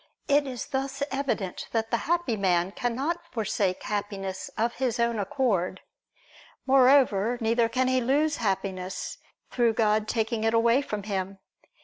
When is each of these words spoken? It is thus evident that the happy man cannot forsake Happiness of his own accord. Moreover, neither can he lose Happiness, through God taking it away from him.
It 0.27 0.47
is 0.47 0.65
thus 0.65 1.03
evident 1.11 1.67
that 1.73 1.91
the 1.91 1.97
happy 2.09 2.35
man 2.35 2.71
cannot 2.71 3.21
forsake 3.31 3.83
Happiness 3.83 4.49
of 4.57 4.73
his 4.77 4.99
own 4.99 5.19
accord. 5.19 5.81
Moreover, 6.65 7.37
neither 7.39 7.69
can 7.69 7.87
he 7.87 8.01
lose 8.01 8.37
Happiness, 8.37 9.19
through 9.51 9.73
God 9.73 10.07
taking 10.07 10.43
it 10.43 10.55
away 10.55 10.81
from 10.81 11.03
him. 11.03 11.37